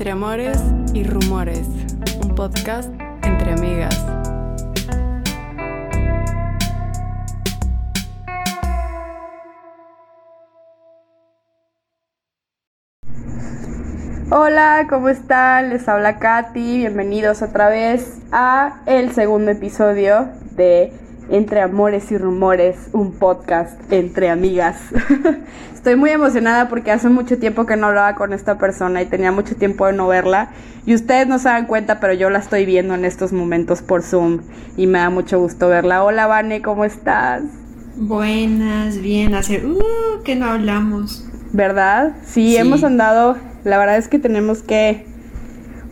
[0.00, 0.58] Entre amores
[0.94, 1.68] y rumores,
[2.24, 2.90] un podcast
[3.22, 3.94] entre amigas.
[14.30, 15.68] Hola, ¿cómo están?
[15.68, 16.78] Les habla Katy.
[16.78, 20.94] Bienvenidos otra vez a el segundo episodio de
[21.30, 24.76] Entre Amores y Rumores, un podcast entre amigas.
[25.74, 29.30] Estoy muy emocionada porque hace mucho tiempo que no hablaba con esta persona y tenía
[29.30, 30.50] mucho tiempo de no verla.
[30.86, 34.02] Y ustedes no se dan cuenta, pero yo la estoy viendo en estos momentos por
[34.02, 34.40] Zoom
[34.76, 36.02] y me da mucho gusto verla.
[36.02, 37.42] Hola, Vane, ¿cómo estás?
[37.96, 41.26] Buenas, bien, hace uh, que no hablamos.
[41.52, 42.12] ¿Verdad?
[42.24, 42.56] Sí, Sí.
[42.56, 43.36] hemos andado.
[43.64, 45.06] La verdad es que tenemos que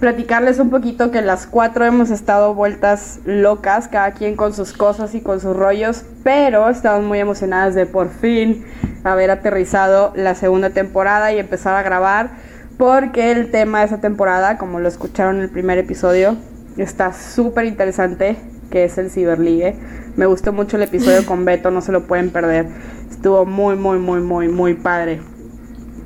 [0.01, 5.15] platicarles un poquito que las cuatro hemos estado vueltas locas, cada quien con sus cosas
[5.15, 8.65] y con sus rollos, pero estamos muy emocionadas de por fin
[9.05, 12.31] haber aterrizado la segunda temporada y empezar a grabar,
[12.77, 16.37] porque el tema de esa temporada, como lo escucharon en el primer episodio,
[16.77, 18.37] está súper interesante,
[18.71, 19.75] que es el ciberligue.
[20.17, 22.67] Me gustó mucho el episodio con Beto, no se lo pueden perder.
[23.11, 25.21] Estuvo muy, muy, muy, muy, muy padre.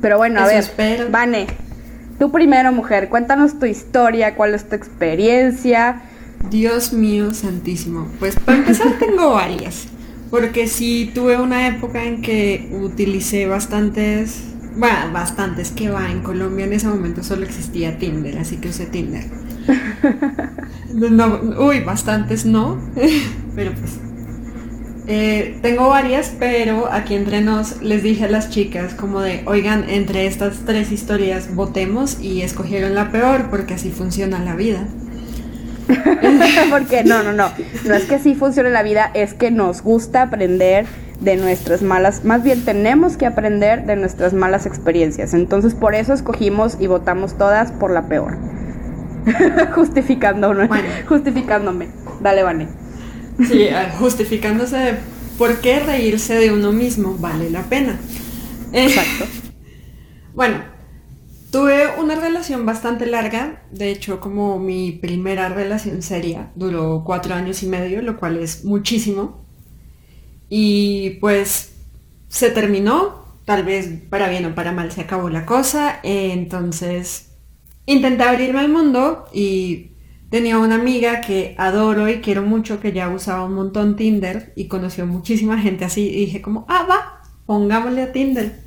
[0.01, 1.11] Pero bueno, a Eso ver, espero.
[1.11, 1.47] Vane,
[2.23, 6.03] tú primero, mujer, cuéntanos tu historia, cuál es tu experiencia.
[6.49, 8.07] Dios mío santísimo.
[8.21, 9.89] Pues para empezar tengo varias.
[10.31, 14.41] Porque sí tuve una época en que utilicé bastantes.
[14.77, 16.13] Bueno, bastantes que va.
[16.13, 19.25] En Colombia en ese momento solo existía Tinder, así que usé Tinder.
[20.95, 22.79] No, uy, bastantes no.
[23.57, 24.12] Pero pues.
[25.07, 29.89] Eh, tengo varias, pero aquí entre nos les dije a las chicas como de, oigan,
[29.89, 34.87] entre estas tres historias votemos y escogieron la peor porque así funciona la vida.
[36.71, 37.51] Porque no, no, no.
[37.85, 40.87] No es que así funcione la vida, es que nos gusta aprender
[41.21, 45.35] de nuestras malas, más bien tenemos que aprender de nuestras malas experiencias.
[45.35, 48.39] Entonces por eso escogimos y votamos todas por la peor.
[49.75, 50.67] Justificándome.
[50.67, 50.89] Bueno.
[51.09, 51.89] Justificándome.
[52.21, 52.82] Dale, Vane.
[53.49, 54.95] Sí, eh, justificándose de
[55.39, 57.99] por qué reírse de uno mismo vale la pena.
[58.73, 59.27] Exacto.
[60.35, 60.65] Bueno,
[61.51, 67.63] tuve una relación bastante larga, de hecho como mi primera relación seria duró cuatro años
[67.63, 69.45] y medio, lo cual es muchísimo.
[70.49, 71.75] Y pues
[72.29, 77.33] se terminó, tal vez para bien o para mal se acabó la cosa, entonces
[77.85, 79.92] intenté abrirme al mundo y
[80.33, 84.67] tenía una amiga que adoro y quiero mucho, que ya usaba un montón Tinder y
[84.67, 88.59] conoció muchísima gente así y dije como, ah, va, pongámosle a Tinder.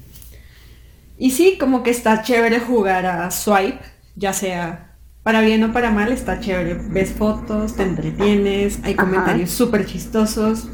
[1.18, 3.80] Y sí, como que está chévere jugar a swipe,
[4.16, 6.76] ya sea para bien o para mal, está chévere.
[6.92, 9.04] Ves fotos, te entretienes, hay Ajá.
[9.04, 10.70] comentarios súper chistosos.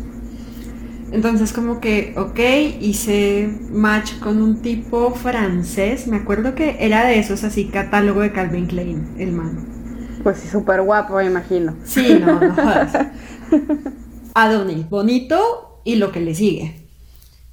[1.13, 2.39] Entonces como que, ok,
[2.81, 8.33] hice match con un tipo francés, me acuerdo que era de esos así, catálogo de
[8.33, 9.80] Calvin Klein, el man.
[10.23, 11.75] Pues sí, súper guapo, me imagino.
[11.83, 13.07] Sí, no, no jodas.
[14.33, 16.87] Adonis, bonito y lo que le sigue.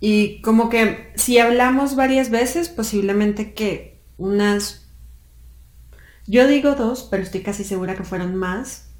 [0.00, 4.88] Y como que si hablamos varias veces, posiblemente que unas,
[6.26, 8.90] yo digo dos, pero estoy casi segura que fueron más.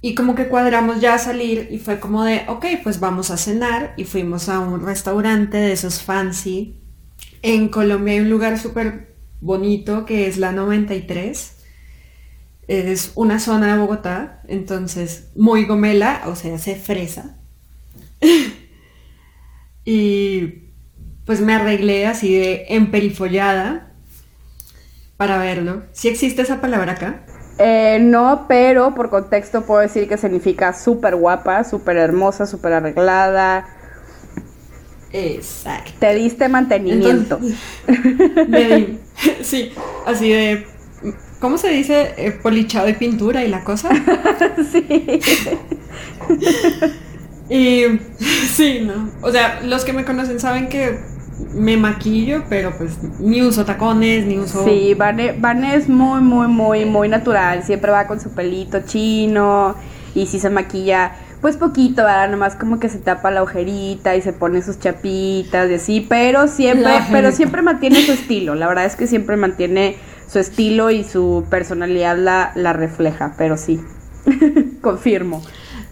[0.00, 3.36] Y como que cuadramos ya a salir y fue como de, ok, pues vamos a
[3.36, 6.78] cenar y fuimos a un restaurante de esos fancy.
[7.42, 11.55] En Colombia hay un lugar súper bonito que es la 93.
[12.68, 17.36] Es una zona de Bogotá, entonces muy gomela, o sea, se fresa.
[19.84, 20.64] y
[21.24, 23.92] pues me arreglé así de emperifollada
[25.16, 25.82] para verlo.
[25.92, 27.24] Si existe esa palabra acá.
[27.58, 33.66] Eh, no, pero por contexto puedo decir que significa súper guapa, súper hermosa, súper arreglada.
[35.12, 35.92] Exacto.
[35.98, 37.40] Te diste mantenimiento.
[37.40, 37.58] Entonces,
[38.48, 38.98] me di-
[39.42, 39.72] sí,
[40.04, 40.66] así de,
[41.40, 42.14] ¿cómo se dice?
[42.16, 43.90] Eh, polichado y pintura y la cosa.
[44.72, 45.20] sí.
[47.48, 47.84] Y
[48.18, 49.10] sí, no.
[49.22, 50.98] O sea, los que me conocen saben que
[51.54, 54.64] me maquillo, pero pues ni uso tacones, ni uso...
[54.64, 57.62] Sí, Vane, es muy, muy, muy, muy natural.
[57.62, 59.74] Siempre va con su pelito chino
[60.14, 61.12] y si se maquilla,
[61.42, 62.30] pues poquito, ¿verdad?
[62.30, 66.48] Nomás como que se tapa la ojerita y se pone sus chapitas y así, pero
[66.48, 68.54] siempre, pero siempre mantiene su estilo.
[68.54, 69.96] La verdad es que siempre mantiene
[70.30, 73.80] su estilo y su personalidad la, la refleja, pero sí,
[74.80, 75.42] confirmo.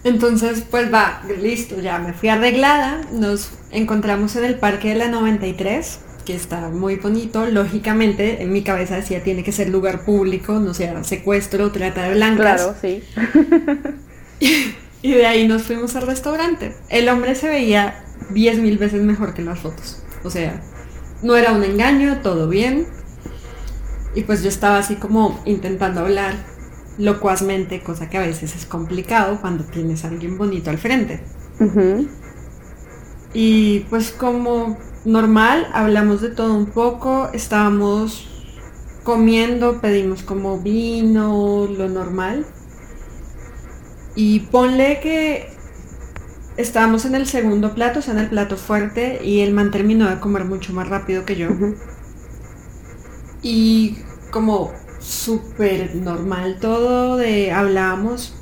[0.03, 3.01] Entonces, pues va, listo, ya me fui arreglada.
[3.11, 7.47] Nos encontramos en el parque de la 93, que está muy bonito.
[7.47, 12.13] Lógicamente, en mi cabeza decía tiene que ser lugar público, no sea secuestro, trata de
[12.13, 12.61] blancas.
[12.61, 13.03] Claro, sí.
[15.05, 16.75] Y de ahí nos fuimos al restaurante.
[16.89, 20.01] El hombre se veía 10 mil veces mejor que las fotos.
[20.23, 20.63] O sea,
[21.21, 22.87] no era un engaño, todo bien.
[24.15, 26.33] Y pues yo estaba así como intentando hablar
[26.97, 31.21] locuazmente, cosa que a veces es complicado cuando tienes a alguien bonito al frente.
[33.33, 38.29] Y pues como normal, hablamos de todo un poco, estábamos
[39.03, 42.45] comiendo, pedimos como vino, lo normal.
[44.15, 45.49] Y ponle que
[46.55, 50.09] estábamos en el segundo plato, o sea, en el plato fuerte, y el man terminó
[50.09, 51.49] de comer mucho más rápido que yo.
[53.41, 53.97] Y
[54.35, 58.35] como súper normal todo, de hablábamos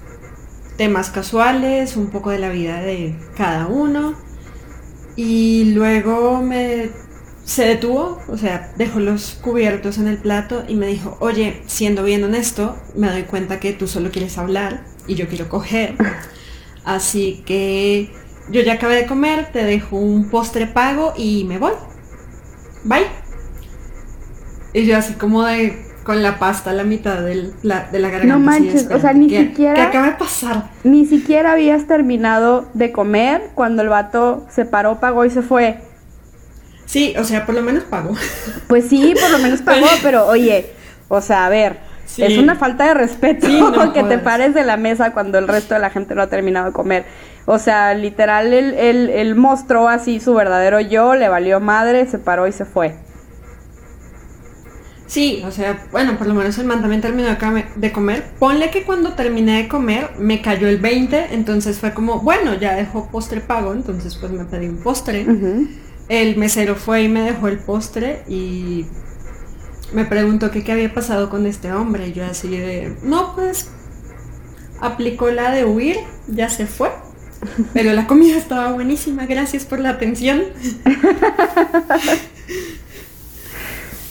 [0.75, 4.15] temas casuales, un poco de la vida de cada uno.
[5.15, 6.89] Y luego me
[7.45, 12.03] se detuvo, o sea, dejó los cubiertos en el plato y me dijo, oye, siendo
[12.03, 15.93] bien honesto, me doy cuenta que tú solo quieres hablar y yo quiero coger.
[16.85, 18.11] Así que
[18.49, 21.73] yo ya acabé de comer, te dejo un postre pago y me voy.
[22.83, 23.22] Bye.
[24.73, 28.25] Y yo así como de con la pasta a la mitad del, de la garganta.
[28.25, 29.73] No manches, o sea, ni siquiera...
[29.73, 30.69] ¿Qué acaba de pasar?
[30.83, 35.79] Ni siquiera habías terminado de comer cuando el vato se paró, pagó y se fue.
[36.85, 38.13] Sí, o sea, por lo menos pagó.
[38.67, 40.71] Pues sí, por lo menos pagó, pero oye,
[41.07, 41.79] o sea, a ver,
[42.17, 43.47] es una falta de respeto
[43.93, 46.67] que te pares de la mesa cuando el resto de la gente no ha terminado
[46.67, 47.05] de comer.
[47.45, 48.73] O sea, literal, él,
[49.09, 52.95] él mostró así su verdadero yo, le valió madre, se paró y se fue.
[55.05, 57.27] Sí, o sea, bueno, por lo menos el man también terminó
[57.75, 58.23] de comer.
[58.39, 62.75] Ponle que cuando terminé de comer me cayó el 20, entonces fue como, bueno, ya
[62.75, 65.25] dejó postre pago, entonces pues me pedí un postre.
[66.09, 68.85] El mesero fue y me dejó el postre y
[69.93, 72.07] me preguntó qué había pasado con este hombre.
[72.07, 73.69] Y yo así de, no, pues
[74.79, 75.97] aplicó la de huir,
[76.27, 76.91] ya se fue.
[77.73, 80.43] Pero la comida estaba buenísima, gracias por la atención.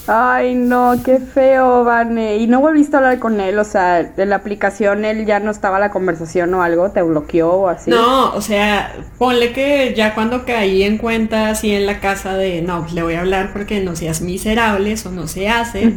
[0.07, 2.37] Ay, no, qué feo, Vane.
[2.39, 3.59] ¿Y no volviste a hablar con él?
[3.59, 7.51] O sea, en la aplicación él ya no estaba la conversación o algo, te bloqueó
[7.51, 7.91] o así.
[7.91, 12.63] No, o sea, ponle que ya cuando caí en cuenta así en la casa de,
[12.63, 15.93] no, le voy a hablar porque no seas miserable, eso no se hace.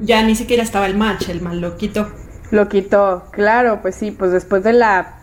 [0.00, 2.10] Ya ni siquiera estaba el match, el mal lo quitó.
[2.50, 5.20] Lo quitó, claro, pues sí, pues después de la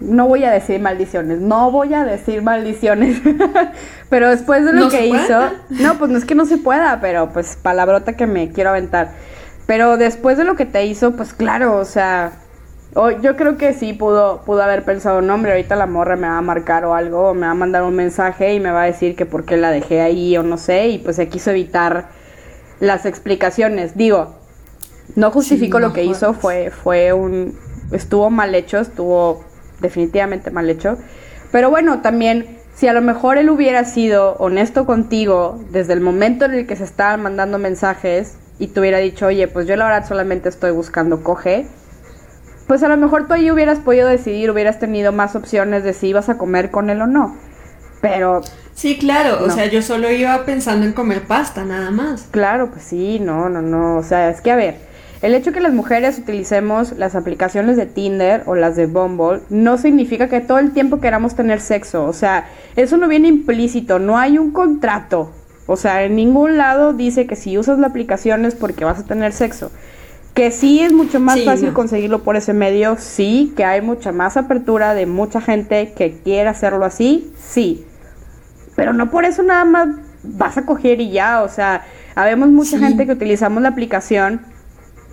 [0.00, 3.20] no voy a decir maldiciones, no voy a decir maldiciones,
[4.08, 7.32] pero después de lo que hizo, no, pues no es que no se pueda, pero
[7.32, 9.12] pues palabrota que me quiero aventar.
[9.66, 12.32] Pero después de lo que te hizo, pues claro, o sea,
[13.22, 16.38] yo creo que sí pudo, pudo haber pensado, no, hombre, ahorita la morra me va
[16.38, 18.86] a marcar o algo, o me va a mandar un mensaje y me va a
[18.86, 22.08] decir que por qué la dejé ahí o no sé, y pues se quiso evitar
[22.80, 23.96] las explicaciones.
[23.96, 24.34] Digo,
[25.14, 27.58] no justifico lo que hizo, fue, fue un,
[27.92, 29.44] estuvo mal hecho, estuvo
[29.82, 30.96] definitivamente mal hecho.
[31.50, 36.46] Pero bueno, también si a lo mejor él hubiera sido honesto contigo desde el momento
[36.46, 39.84] en el que se estaban mandando mensajes y te hubiera dicho, oye, pues yo la
[39.84, 41.66] verdad solamente estoy buscando coge,
[42.66, 46.08] pues a lo mejor tú ahí hubieras podido decidir, hubieras tenido más opciones de si
[46.08, 47.36] ibas a comer con él o no.
[48.00, 48.40] Pero...
[48.74, 52.28] Sí, claro, o sea, yo solo iba pensando en comer pasta, nada más.
[52.30, 54.76] Claro, pues sí, no, no, no, o sea, es que a ver,
[55.22, 59.78] el hecho que las mujeres utilicemos las aplicaciones de Tinder o las de Bumble no
[59.78, 62.04] significa que todo el tiempo queramos tener sexo.
[62.04, 65.30] O sea, eso no viene implícito, no hay un contrato.
[65.66, 69.04] O sea, en ningún lado dice que si usas la aplicación es porque vas a
[69.04, 69.70] tener sexo.
[70.34, 74.36] Que sí es mucho más fácil conseguirlo por ese medio, sí, que hay mucha más
[74.36, 77.86] apertura de mucha gente que quiere hacerlo así, sí.
[78.74, 79.88] Pero no por eso nada más
[80.24, 81.84] vas a coger y ya, o sea,
[82.16, 84.51] habemos mucha gente que utilizamos la aplicación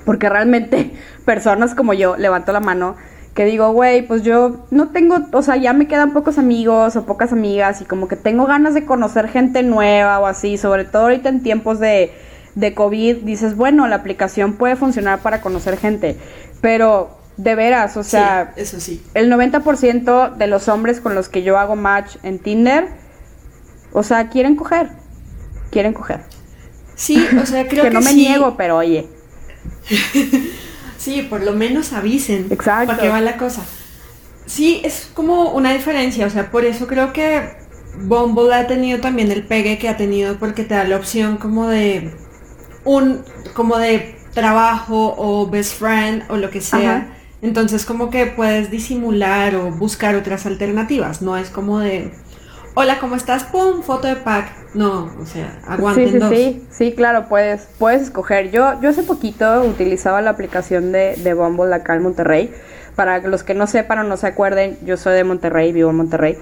[0.05, 0.93] porque realmente
[1.25, 2.95] personas como yo, levanto la mano,
[3.33, 7.05] que digo, güey, pues yo no tengo, o sea, ya me quedan pocos amigos o
[7.05, 11.03] pocas amigas y como que tengo ganas de conocer gente nueva o así, sobre todo
[11.03, 12.11] ahorita en tiempos de,
[12.55, 16.17] de COVID, dices, bueno, la aplicación puede funcionar para conocer gente,
[16.59, 19.01] pero de veras, o sea, eso sí.
[19.13, 22.89] el 90% de los hombres con los que yo hago match en Tinder,
[23.93, 24.89] o sea, quieren coger,
[25.71, 26.21] quieren coger.
[26.95, 29.07] Sí, o sea, creo que, que no me niego, pero oye.
[30.97, 32.47] sí, por lo menos avisen.
[32.49, 32.87] Exacto.
[32.87, 33.63] Para qué va la cosa.
[34.45, 37.57] Sí, es como una diferencia, o sea, por eso creo que
[38.01, 41.67] Bumble ha tenido también el pegue que ha tenido porque te da la opción como
[41.67, 42.11] de
[42.83, 47.15] un como de trabajo o best friend o lo que sea.
[47.41, 52.11] Entonces como que puedes disimular o buscar otras alternativas, no es como de
[52.75, 53.43] hola, ¿cómo estás?
[53.43, 53.81] ¡Pum!
[53.81, 54.51] Foto de pack.
[54.73, 58.51] No, o sea, aguanten sí, sí, Sí, sí, claro, puedes, puedes escoger.
[58.51, 62.53] Yo, yo hace poquito utilizaba la aplicación de, de Bumble acá en Monterrey.
[62.95, 65.95] Para los que no sepan o no se acuerden, yo soy de Monterrey, vivo en
[65.95, 66.37] Monterrey.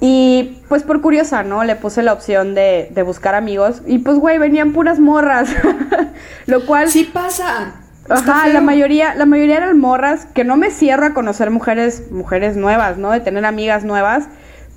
[0.00, 1.62] Y pues por curiosa, ¿no?
[1.62, 3.82] Le puse la opción de, de buscar amigos.
[3.86, 5.50] Y pues, güey, venían puras morras.
[6.46, 6.88] Lo cual...
[6.88, 7.74] Sí pasa.
[8.08, 12.56] Ajá, la mayoría, la mayoría eran morras que no me cierro a conocer mujeres, mujeres
[12.56, 13.12] nuevas, ¿no?
[13.12, 14.26] De tener amigas nuevas.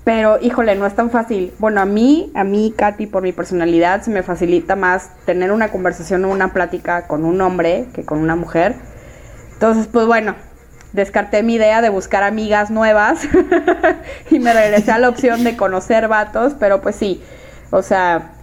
[0.06, 1.52] Pero, híjole, no es tan fácil.
[1.58, 5.72] Bueno, a mí, a mí, Katy, por mi personalidad, se me facilita más tener una
[5.72, 8.76] conversación o una plática con un hombre que con una mujer.
[9.54, 10.36] Entonces, pues bueno,
[10.94, 13.28] descarté mi idea de buscar amigas nuevas
[14.30, 17.24] y me regresé a la opción de conocer vatos, pero pues sí,
[17.72, 18.34] o sea,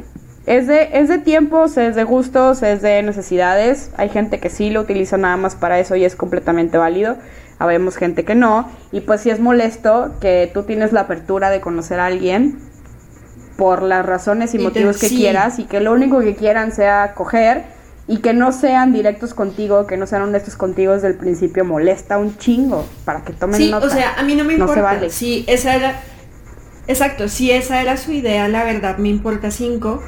[0.46, 3.92] es de, es de tiempos, es de gustos, es de necesidades.
[3.96, 7.16] Hay gente que sí lo utiliza nada más para eso y es completamente válido.
[7.62, 8.68] Habemos gente que no.
[8.90, 12.58] Y pues sí es molesto que tú tienes la apertura de conocer a alguien
[13.56, 17.62] por las razones y, motivos que quieras y que lo único que quieran sea coger
[18.08, 22.18] y que no sean directos contigo, que no sean honestos contigo desde el principio, molesta
[22.18, 24.72] un chingo para que tomen sí, o sea, a mí no me importa.
[24.72, 25.10] No se vale.
[25.10, 26.00] Sí, esa era...
[26.88, 30.02] Exacto, si esa era su idea, la verdad me importa cinco,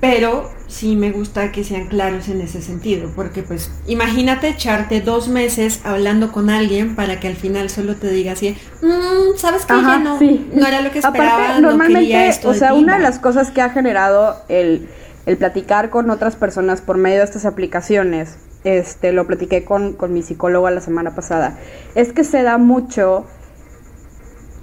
[0.00, 5.28] pero sí me gusta que sean claros en ese sentido, porque pues imagínate echarte dos
[5.28, 9.74] meses hablando con alguien para que al final solo te diga así, mmm, sabes que
[9.74, 13.18] ya no, no era lo que esperaba, Aparte, normalmente, esto o sea, una de las
[13.18, 14.88] cosas que ha generado el
[15.28, 20.22] el platicar con otras personas por medio de estas aplicaciones, este, lo platiqué con, mi
[20.22, 21.58] psicóloga la semana pasada,
[21.94, 23.26] es que se da mucho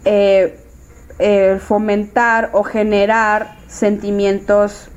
[0.05, 0.57] eh,
[1.63, 4.89] fomentar o generar sentimientos,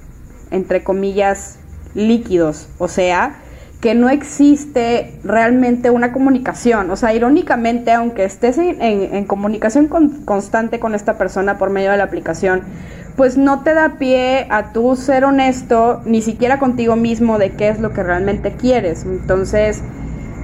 [0.51, 1.59] entre comillas,
[1.95, 3.37] líquidos, o sea,
[3.81, 6.91] que no existe realmente una comunicación.
[6.91, 9.89] O sea, irónicamente, aunque estés en, comunicación
[10.25, 12.63] constante con esta persona por medio de la aplicación,
[13.17, 17.69] pues no te da pie a tú ser honesto ni siquiera contigo mismo de qué
[17.69, 19.05] es lo que realmente quieres.
[19.05, 19.83] Entonces,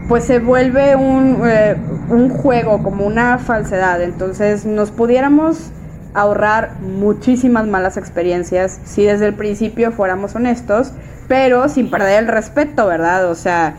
[0.08, 1.76] pues se vuelve un, eh,
[2.10, 4.00] un juego, como una falsedad.
[4.02, 5.70] Entonces, nos pudiéramos
[6.14, 10.92] ahorrar muchísimas malas experiencias si desde el principio fuéramos honestos,
[11.28, 13.30] pero sin perder el respeto, ¿verdad?
[13.30, 13.76] O sea,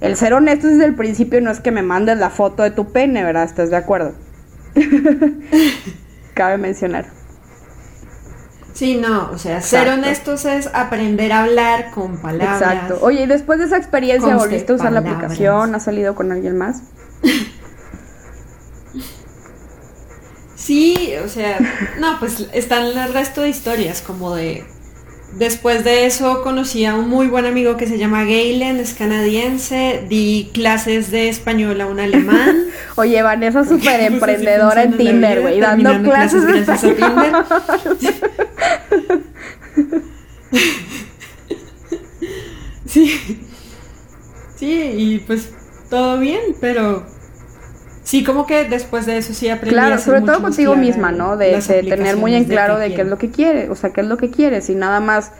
[0.00, 2.92] el ser honesto desde el principio no es que me mandes la foto de tu
[2.92, 3.44] pene, ¿verdad?
[3.44, 4.12] ¿Estás de acuerdo?
[6.34, 7.06] Cabe mencionar.
[8.74, 12.60] Sí, no, o sea, ser honestos es aprender a hablar con palabras.
[12.60, 12.98] Exacto.
[13.00, 15.74] Oye, y después de esa experiencia, ¿volviste a usar la aplicación?
[15.74, 16.82] ¿Has salido con alguien más?
[20.66, 21.58] sí, o sea,
[22.00, 24.64] no, pues están el resto de historias, como de
[25.36, 30.02] Después de eso conocí a un muy buen amigo que se llama Galen, es canadiense,
[30.08, 32.64] di clases de español a un alemán.
[32.96, 36.86] Oye, Vanessa es súper emprendedora en Tinder, güey, dando clases, de español.
[42.86, 43.38] sí.
[44.56, 45.50] Sí, y pues
[45.90, 47.06] todo bien, pero
[48.06, 51.36] sí, como que después de eso sí aprendí Claro, sobre todo contigo misma, ¿no?
[51.36, 54.06] De, tener muy en claro de, qué es lo que quiere, o sea, qué es
[54.06, 55.32] lo que quieres y nada más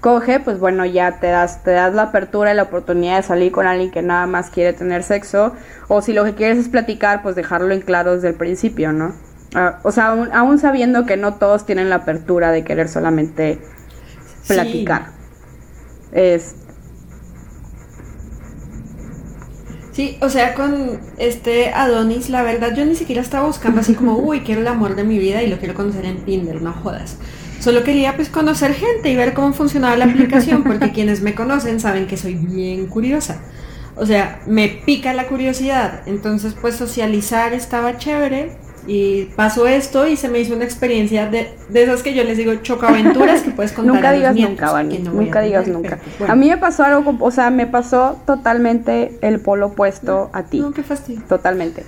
[0.00, 3.52] coge, pues bueno, ya te das, te das la apertura y la oportunidad de salir
[3.52, 5.54] con alguien que nada más quiere tener sexo,
[5.88, 9.14] o si lo que quieres es platicar, pues dejarlo en claro desde el principio, ¿no?
[9.54, 13.58] Ah, o sea, aún, sabiendo que no todos tienen la apertura de querer solamente
[14.46, 15.06] platicar.
[16.12, 16.54] Es,
[19.92, 24.16] Sí, o sea, con este Adonis, la verdad, yo ni siquiera estaba buscando así como,
[24.18, 27.16] uy, quiero el amor de mi vida y lo quiero conocer en Tinder, no jodas.
[27.60, 31.80] Solo quería pues conocer gente y ver cómo funcionaba la aplicación, porque quienes me conocen
[31.80, 33.42] saben que soy bien curiosa.
[33.96, 36.02] O sea, me pica la curiosidad.
[36.06, 38.56] Entonces, pues socializar estaba chévere
[38.86, 42.36] y pasó esto y se me hizo una experiencia de, de esas que yo les
[42.36, 43.94] digo chocaventuras que puedes contar.
[43.94, 45.98] nunca digas nunca, nunca digas nunca.
[46.26, 50.60] A mí me pasó algo, o sea, me pasó totalmente el polo opuesto a ti.
[50.60, 51.22] No, qué fastidio.
[51.28, 51.84] Totalmente.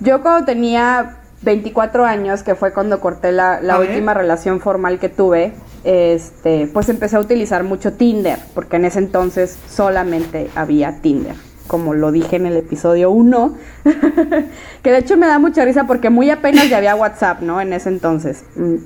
[0.00, 5.08] Yo cuando tenía 24 años, que fue cuando corté la, la última relación formal que
[5.08, 5.52] tuve,
[5.84, 11.34] este, pues empecé a utilizar mucho Tinder, porque en ese entonces solamente había Tinder
[11.66, 13.56] como lo dije en el episodio 1,
[14.82, 17.60] que de hecho me da mucha risa porque muy apenas ya había WhatsApp, ¿no?
[17.60, 18.44] En ese entonces.
[18.56, 18.76] Mm.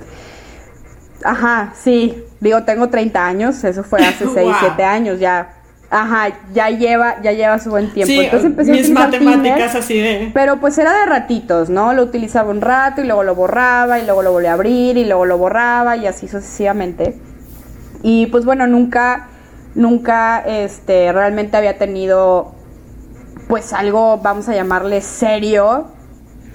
[1.24, 5.52] Ajá, sí, digo, tengo 30 años, eso fue hace 6, 7 años, ya.
[5.88, 8.12] Ajá, ya lleva, ya lleva su buen tiempo.
[8.12, 10.30] Entonces empecé mis a utilizar matemáticas así de.
[10.34, 11.92] Pero pues era de ratitos, ¿no?
[11.92, 15.04] Lo utilizaba un rato y luego lo borraba y luego lo volví a abrir y
[15.04, 17.16] luego lo borraba y así sucesivamente.
[18.02, 19.28] Y pues bueno, nunca,
[19.76, 22.55] nunca, este, realmente había tenido
[23.48, 25.88] pues algo, vamos a llamarle serio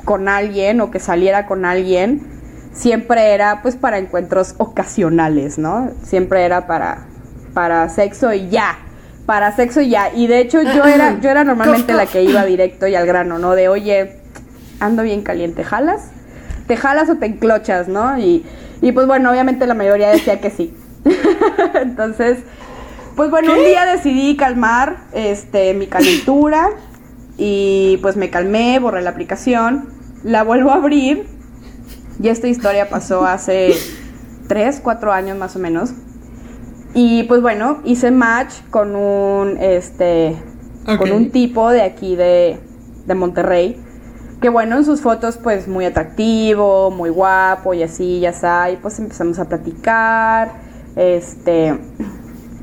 [0.04, 2.22] con alguien o que saliera con alguien,
[2.74, 5.92] siempre era pues para encuentros ocasionales, ¿no?
[6.04, 7.06] Siempre era para,
[7.54, 8.80] para sexo y ya,
[9.26, 10.12] para sexo y ya.
[10.14, 13.40] Y de hecho yo era, yo era normalmente la que iba directo y al grano,
[13.40, 13.52] ¿no?
[13.52, 14.18] De oye,
[14.80, 16.10] ando bien caliente, ¿jalas?
[16.68, 18.18] ¿Te jalas o te enclochas, no?
[18.18, 18.46] Y,
[18.82, 20.76] y pues bueno, obviamente la mayoría decía que sí.
[21.76, 22.40] Entonces,
[23.16, 26.70] Pues bueno, un día decidí calmar este, mi calentura
[27.38, 29.90] y pues me calmé, borré la aplicación,
[30.24, 31.26] la vuelvo a abrir
[32.22, 33.74] y esta historia pasó hace
[34.48, 35.94] 3, 4 años más o menos.
[36.94, 40.36] Y pues bueno, hice match con un este
[40.86, 42.60] con un tipo de aquí de,
[43.06, 43.82] de Monterrey.
[44.42, 48.70] Que bueno, en sus fotos pues muy atractivo, muy guapo y así, ya está.
[48.72, 50.54] Y pues empezamos a platicar.
[50.96, 51.78] Este.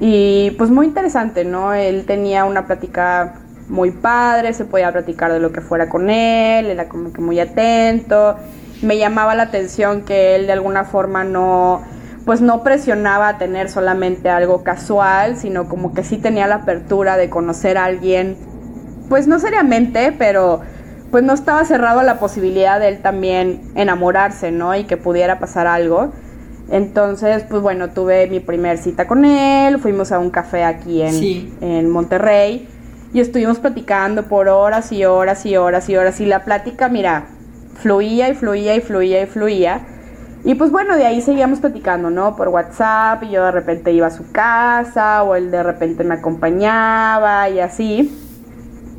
[0.00, 1.74] Y pues muy interesante, ¿no?
[1.74, 3.34] Él tenía una plática
[3.68, 7.40] muy padre, se podía platicar de lo que fuera con él, era como que muy
[7.40, 8.36] atento.
[8.82, 11.82] Me llamaba la atención que él de alguna forma no
[12.24, 17.16] pues no presionaba a tener solamente algo casual, sino como que sí tenía la apertura
[17.16, 18.36] de conocer a alguien,
[19.08, 20.60] pues no seriamente, pero
[21.10, 24.76] pues no estaba cerrado a la posibilidad de él también enamorarse, ¿no?
[24.76, 26.12] Y que pudiera pasar algo.
[26.70, 31.56] Entonces, pues bueno, tuve mi primer cita con él, fuimos a un café aquí en,
[31.62, 32.68] en Monterrey
[33.12, 37.26] y estuvimos platicando por horas y horas y horas y horas y la plática, mira,
[37.74, 39.80] fluía y fluía y fluía y fluía.
[40.44, 42.36] Y pues bueno, de ahí seguíamos platicando, ¿no?
[42.36, 46.14] Por WhatsApp y yo de repente iba a su casa o él de repente me
[46.14, 48.14] acompañaba y así.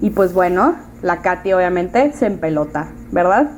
[0.01, 3.49] Y pues bueno, la Katy obviamente se empelota, ¿verdad?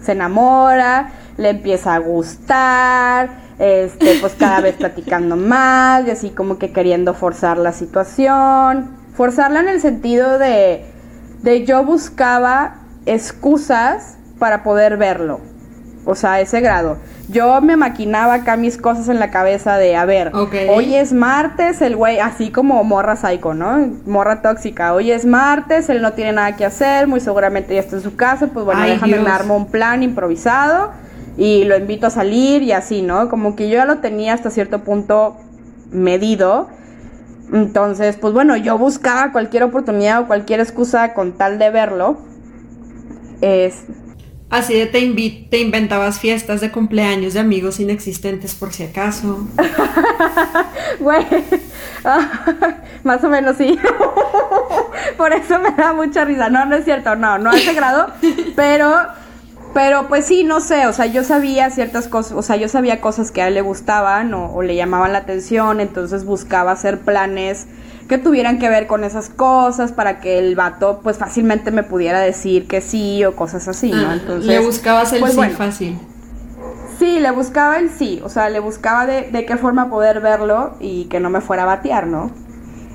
[0.00, 3.30] Se enamora, le empieza a gustar,
[3.62, 8.90] este, pues cada vez platicando más y así como que queriendo forzar la situación.
[9.14, 10.84] Forzarla en el sentido de,
[11.42, 15.40] de yo buscaba excusas para poder verlo.
[16.04, 19.94] O sea, a ese grado yo me maquinaba acá mis cosas en la cabeza de,
[19.94, 23.92] a ver, hoy es martes, el güey, así como morra psycho, ¿no?
[24.06, 27.96] Morra tóxica, hoy es martes, él no tiene nada que hacer, muy seguramente ya está
[27.96, 30.90] en su casa, pues bueno, déjame me armo un plan improvisado
[31.36, 33.28] y lo invito a salir y así, ¿no?
[33.28, 35.36] Como que yo ya lo tenía hasta cierto punto
[35.90, 36.68] medido.
[37.52, 42.18] Entonces, pues bueno, yo buscaba cualquier oportunidad o cualquier excusa con tal de verlo.
[43.40, 43.84] Es,
[44.52, 45.00] Así de te,
[45.48, 49.48] te inventabas fiestas de cumpleaños de amigos inexistentes por si acaso.
[51.00, 51.24] Güey,
[53.02, 53.78] más o menos sí.
[55.16, 56.50] por eso me da mucha risa.
[56.50, 58.08] No, no es cierto, no, no a ese grado.
[58.54, 58.94] Pero,
[59.74, 63.00] pero pues sí, no sé, o sea, yo sabía ciertas cosas, o sea, yo sabía
[63.00, 67.66] cosas que a él le gustaban o le llamaban la atención, entonces buscaba hacer planes
[68.08, 72.20] que tuvieran que ver con esas cosas para que el vato pues fácilmente me pudiera
[72.20, 74.10] decir que sí o cosas así, ¿no?
[74.10, 75.98] Ah, Entonces, le buscabas el pues, sí fácil.
[76.98, 80.74] Sí, le buscaba el sí, o sea, le buscaba de, de qué forma poder verlo
[80.80, 82.30] y que no me fuera a batear, ¿no?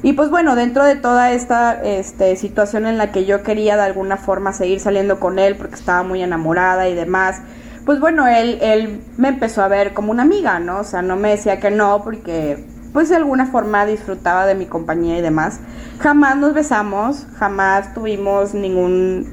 [0.07, 3.81] Y pues bueno, dentro de toda esta este, situación en la que yo quería de
[3.81, 7.41] alguna forma seguir saliendo con él porque estaba muy enamorada y demás,
[7.85, 10.79] pues bueno, él, él me empezó a ver como una amiga, ¿no?
[10.79, 14.65] O sea, no me decía que no porque pues de alguna forma disfrutaba de mi
[14.65, 15.59] compañía y demás.
[15.99, 19.27] Jamás nos besamos, jamás tuvimos ningún,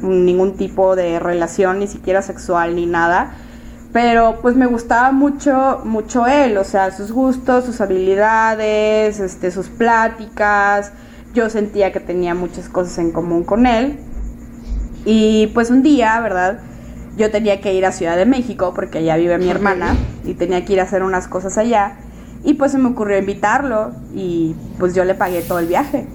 [0.00, 3.32] ningún tipo de relación, ni siquiera sexual ni nada.
[3.92, 9.68] Pero pues me gustaba mucho, mucho él, o sea, sus gustos, sus habilidades, este, sus
[9.68, 10.92] pláticas.
[11.34, 13.98] Yo sentía que tenía muchas cosas en común con él.
[15.04, 16.60] Y pues un día, ¿verdad?
[17.16, 20.64] Yo tenía que ir a Ciudad de México porque allá vive mi hermana y tenía
[20.64, 21.96] que ir a hacer unas cosas allá.
[22.44, 26.06] Y pues se me ocurrió invitarlo y pues yo le pagué todo el viaje.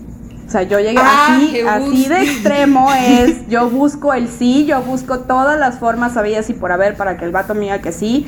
[0.47, 4.81] O sea, yo llegué ah, así, así de extremo es, yo busco el sí, yo
[4.81, 7.91] busco todas las formas sabidas y por haber para que el vato me diga que
[7.91, 8.25] sí,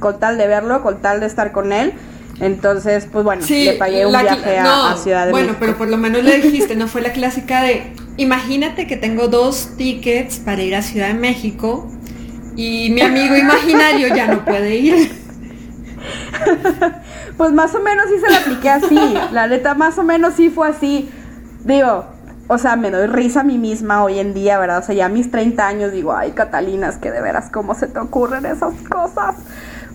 [0.00, 1.92] con tal de verlo, con tal de estar con él.
[2.40, 6.24] Entonces, pues bueno, le pagué un viaje a, Ciudad de Bueno, pero por lo menos
[6.24, 10.82] le dijiste, no fue la clásica de, imagínate que tengo dos tickets para ir a
[10.82, 11.88] Ciudad de México
[12.56, 15.20] y mi amigo imaginario ya no puede ir.
[17.36, 18.98] pues más o menos sí se la apliqué así.
[19.32, 21.08] La neta, más o menos sí fue así.
[21.64, 22.04] Digo,
[22.48, 24.78] o sea, me doy risa a mí misma hoy en día, ¿verdad?
[24.78, 27.74] O sea, ya a mis 30 años digo, ay, Catalina, es que de veras, ¿cómo
[27.74, 29.36] se te ocurren esas cosas?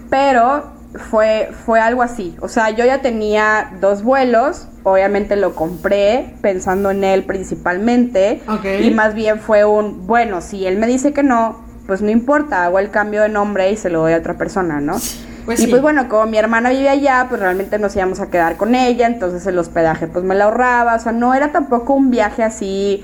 [0.09, 0.63] Pero
[0.95, 2.35] fue, fue algo así.
[2.41, 8.41] O sea, yo ya tenía dos vuelos, obviamente lo compré pensando en él principalmente.
[8.81, 12.63] Y más bien fue un, bueno, si él me dice que no, pues no importa,
[12.63, 14.95] hago el cambio de nombre y se lo doy a otra persona, ¿no?
[15.45, 18.57] Pues y pues bueno, como mi hermana vive allá, pues realmente nos íbamos a quedar
[18.57, 22.09] con ella, entonces el hospedaje pues me la ahorraba, o sea, no era tampoco un
[22.09, 23.03] viaje así,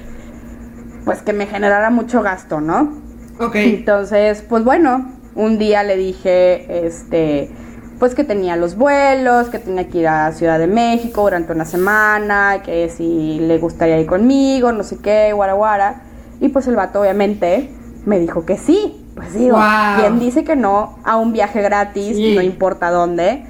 [1.06, 2.93] pues que me generara mucho gasto, ¿no?
[3.39, 3.56] Ok.
[3.56, 7.51] Entonces, pues bueno, un día le dije, este,
[7.99, 11.65] pues que tenía los vuelos, que tenía que ir a Ciudad de México durante una
[11.65, 16.01] semana, que si le gustaría ir conmigo, no sé qué, guaraguara.
[16.39, 17.69] Y pues el vato obviamente
[18.06, 19.00] me dijo que sí.
[19.15, 19.60] Pues digo,
[20.00, 23.45] ¿quién dice que no a un viaje gratis, no importa dónde?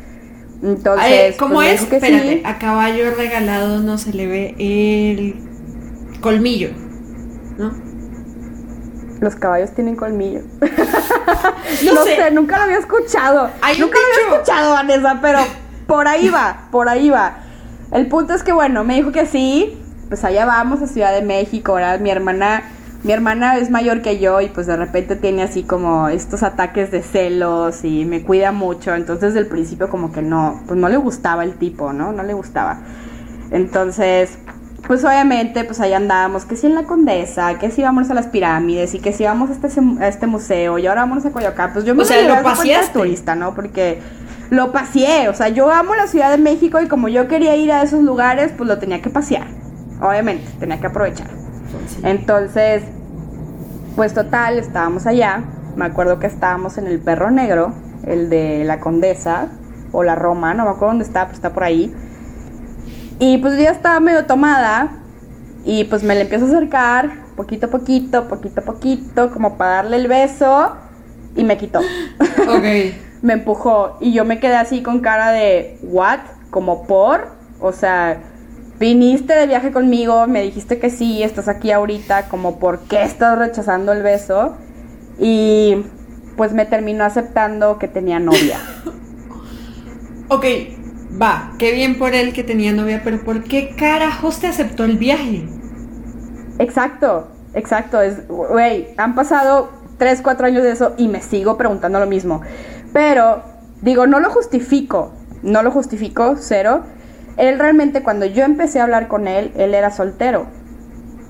[0.63, 1.89] Entonces, Ay, ¿Cómo pues, me es?
[1.89, 2.41] que Espérate, sí.
[2.45, 5.35] a caballo regalado no se le ve el
[6.21, 6.69] colmillo,
[7.57, 7.73] ¿no?
[9.21, 10.41] Los caballos tienen colmillo.
[11.85, 12.15] No no sé.
[12.17, 12.31] sé.
[12.31, 13.49] nunca lo había escuchado.
[13.61, 15.39] Hay nunca lo había escuchado, Vanessa, pero
[15.87, 17.37] por ahí va, por ahí va.
[17.91, 21.21] El punto es que, bueno, me dijo que sí, pues allá vamos a Ciudad de
[21.21, 21.99] México, ¿verdad?
[21.99, 22.63] Mi hermana,
[23.03, 26.91] mi hermana es mayor que yo y pues de repente tiene así como estos ataques
[26.91, 30.87] de celos y me cuida mucho, entonces desde el principio como que no, pues no
[30.87, 32.11] le gustaba el tipo, ¿no?
[32.11, 32.79] No le gustaba.
[33.49, 34.37] Entonces,
[34.85, 38.27] pues obviamente, pues ahí andábamos, que si en la Condesa, que si íbamos a las
[38.27, 41.73] pirámides y que si íbamos a este, a este museo y ahora vamos a Coyoacán,
[41.73, 42.99] pues yo me O sea, lo paseaste.
[42.99, 43.55] turista, ¿no?
[43.55, 43.99] Porque
[44.51, 47.71] lo paseé, o sea, yo amo la Ciudad de México y como yo quería ir
[47.71, 49.47] a esos lugares, pues lo tenía que pasear,
[49.99, 51.40] obviamente, tenía que aprovechar.
[52.03, 52.83] Entonces,
[53.95, 55.43] pues total, estábamos allá,
[55.75, 57.73] me acuerdo que estábamos en el Perro Negro,
[58.05, 59.49] el de la Condesa,
[59.91, 61.93] o la Roma, no me acuerdo dónde está, pero está por ahí.
[63.19, 64.89] Y pues ya estaba medio tomada
[65.65, 69.71] y pues me le empiezo a acercar poquito a poquito, poquito a poquito, como para
[69.71, 70.75] darle el beso
[71.35, 71.79] y me quitó.
[72.41, 72.63] Ok.
[73.21, 77.27] me empujó y yo me quedé así con cara de what, como por,
[77.59, 78.17] o sea,
[78.81, 83.37] viniste de viaje conmigo, me dijiste que sí, estás aquí ahorita, como por qué estás
[83.37, 84.57] rechazando el beso
[85.19, 85.85] y
[86.35, 88.59] pues me terminó aceptando que tenía novia.
[90.33, 90.45] Ok,
[91.21, 94.97] va, qué bien por él que tenía novia, pero ¿por qué carajos te aceptó el
[94.97, 95.45] viaje?
[96.57, 98.01] Exacto, exacto.
[98.01, 102.39] Es, güey, han pasado 3, 4 años de eso y me sigo preguntando lo mismo.
[102.93, 103.43] Pero,
[103.81, 105.11] digo, no lo justifico,
[105.43, 106.85] no lo justifico, cero.
[107.37, 110.45] Él realmente, cuando yo empecé a hablar con él, él era soltero.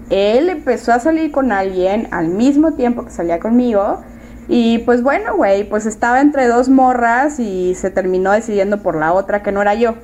[0.09, 4.01] Él empezó a salir con alguien al mismo tiempo que salía conmigo.
[4.47, 9.13] Y pues bueno, güey, pues estaba entre dos morras y se terminó decidiendo por la
[9.13, 9.95] otra que no era yo.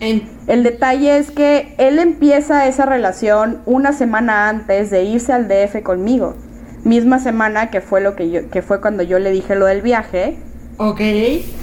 [0.00, 5.46] En- El detalle es que él empieza esa relación una semana antes de irse al
[5.48, 6.34] DF conmigo.
[6.84, 9.82] Misma semana que fue lo que yo, que fue cuando yo le dije lo del
[9.82, 10.38] viaje.
[10.78, 11.00] Ok.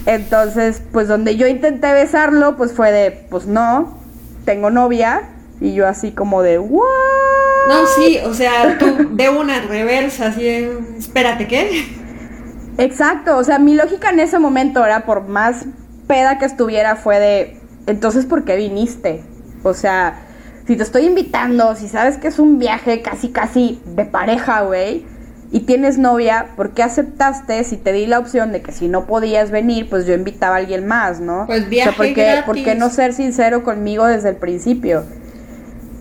[0.05, 3.97] Entonces, pues donde yo intenté besarlo, pues fue de, pues no,
[4.45, 5.29] tengo novia.
[5.61, 6.83] Y yo así como de, ¿what?
[7.69, 11.87] No, sí, o sea, tú de una reversa, así de, espérate, ¿qué?
[12.77, 15.65] Exacto, o sea, mi lógica en ese momento era por más
[16.07, 19.23] peda que estuviera fue de, entonces ¿por qué viniste?
[19.63, 20.19] O sea,
[20.67, 25.05] si te estoy invitando, si sabes que es un viaje casi casi de pareja, güey,
[25.55, 29.05] y tienes novia, ¿por qué aceptaste si te di la opción de que si no
[29.05, 31.45] podías venir, pues yo invitaba a alguien más, ¿no?
[31.47, 32.43] Pues O sea, viaje ¿por qué, gratis.
[32.43, 35.05] ¿por qué no ser sincero conmigo desde el principio?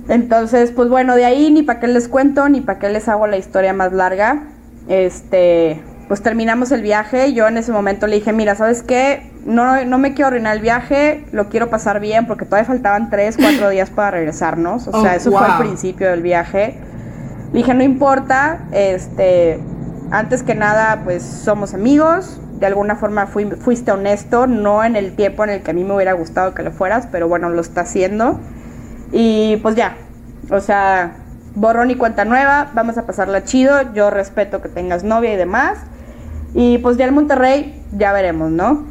[0.08, 3.28] Entonces, pues bueno, de ahí ni para qué les cuento, ni para qué les hago
[3.28, 4.42] la historia más larga.
[4.88, 7.32] Este, pues terminamos el viaje.
[7.32, 9.30] Yo en ese momento le dije, mira, ¿sabes qué?
[9.46, 13.36] No, no me quiero arruinar el viaje, lo quiero pasar bien porque todavía faltaban 3,
[13.38, 14.88] 4 días para regresarnos.
[14.88, 16.74] O Oh, sea, eso fue al principio del viaje.
[17.54, 19.60] Le dije, no importa, este,
[20.10, 22.40] antes que nada, pues somos amigos.
[22.58, 25.84] De alguna forma fui- fuiste honesto, no en el tiempo en el que a mí
[25.84, 28.40] me hubiera gustado que lo fueras, pero bueno, lo está haciendo.
[29.12, 29.96] Y pues ya,
[30.50, 31.12] o sea,
[31.54, 35.78] borrón y cuenta nueva, vamos a pasarla chido, yo respeto que tengas novia y demás.
[36.54, 38.84] Y pues ya en Monterrey, ya veremos, ¿no?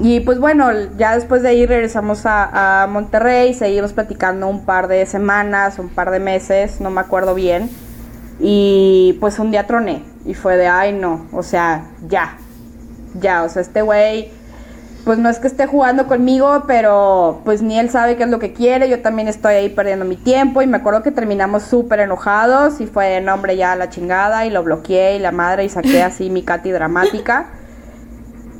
[0.00, 4.88] Y pues bueno, ya después de ahí regresamos a, a Monterrey, seguimos platicando un par
[4.88, 7.70] de semanas, un par de meses, no me acuerdo bien.
[8.42, 12.36] Y pues un día troné y fue de, ay no, o sea, ya,
[13.14, 14.32] ya, o sea, este güey
[15.04, 18.38] pues no es que esté jugando conmigo, pero pues ni él sabe qué es lo
[18.38, 22.00] que quiere, yo también estoy ahí perdiendo mi tiempo y me acuerdo que terminamos súper
[22.00, 25.68] enojados y fue de nombre ya la chingada y lo bloqueé y la madre y
[25.68, 27.46] saqué así mi Katy dramática.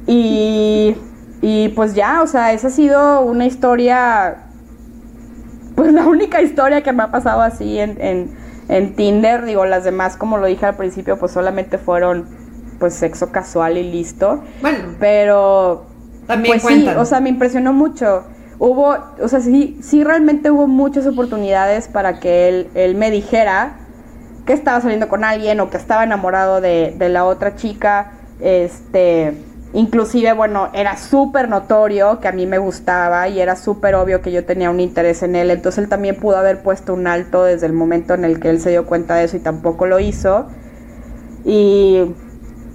[0.06, 0.96] Y,
[1.42, 4.46] y pues ya, o sea, esa ha sido una historia,
[5.76, 9.84] pues la única historia que me ha pasado así en, en, en Tinder, digo, las
[9.84, 12.26] demás como lo dije al principio, pues solamente fueron
[12.78, 14.42] pues sexo casual y listo.
[14.60, 15.86] Bueno, Pero
[16.26, 16.94] también pues cuentan.
[16.94, 18.24] sí, o sea, me impresionó mucho.
[18.58, 23.76] Hubo, o sea, sí, sí realmente hubo muchas oportunidades para que él, él me dijera
[24.46, 28.12] que estaba saliendo con alguien o que estaba enamorado de, de la otra chica.
[28.40, 29.34] Este,
[29.74, 34.30] inclusive, bueno, era súper notorio que a mí me gustaba y era súper obvio que
[34.32, 35.50] yo tenía un interés en él.
[35.50, 38.60] Entonces él también pudo haber puesto un alto desde el momento en el que él
[38.60, 40.46] se dio cuenta de eso y tampoco lo hizo.
[41.44, 42.14] Y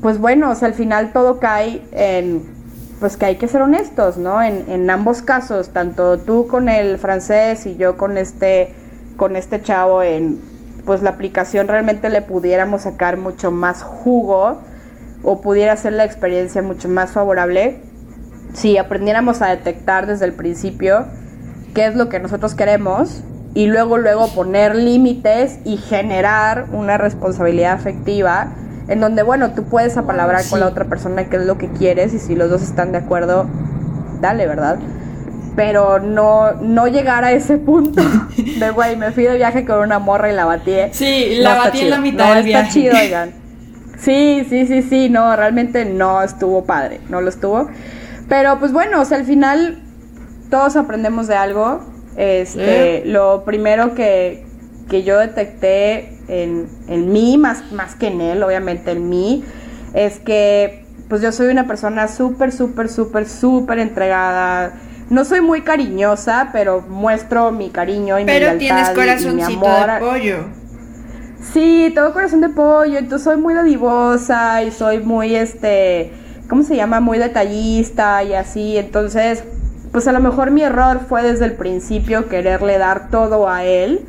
[0.02, 2.58] pues bueno, o sea, al final todo cae en
[3.00, 4.42] pues que hay que ser honestos, ¿no?
[4.42, 8.74] En, en ambos casos, tanto tú con el francés y yo con este
[9.18, 10.40] con este chavo en
[10.86, 14.62] pues la aplicación realmente le pudiéramos sacar mucho más jugo
[15.24, 17.78] o pudiera ser la experiencia mucho más favorable
[18.54, 21.06] si aprendiéramos a detectar desde el principio
[21.74, 27.74] qué es lo que nosotros queremos y luego luego poner límites y generar una responsabilidad
[27.74, 28.50] afectiva
[28.88, 32.14] en donde bueno tú puedes apalabrar con la otra persona qué es lo que quieres
[32.14, 33.48] y si los dos están de acuerdo
[34.22, 34.78] dale verdad
[35.56, 38.02] pero no no llegar a ese punto
[38.38, 41.82] de güey me fui de viaje con una morra y la batí sí la batí
[41.82, 43.34] en la mitad no del está chido oigan
[43.98, 47.68] sí sí sí sí no realmente no estuvo padre no lo estuvo
[48.30, 49.84] pero pues bueno o sea al final
[50.50, 51.82] todos aprendemos de algo.
[52.16, 54.46] Este, lo primero que,
[54.90, 59.44] que yo detecté en, en, mí, más, más que en él, obviamente en mí,
[59.94, 64.74] es que pues yo soy una persona súper, súper, súper, súper entregada.
[65.10, 69.66] No soy muy cariñosa, pero muestro mi cariño y pero mi tienes corazoncito y mi
[69.66, 69.92] amor.
[69.92, 70.38] de pollo.
[71.54, 76.12] Sí, tengo corazón de pollo, entonces soy muy dadivosa y soy muy, este,
[76.50, 77.00] ¿cómo se llama?
[77.00, 79.44] Muy detallista y así, entonces
[79.92, 84.02] pues a lo mejor mi error fue desde el principio quererle dar todo a él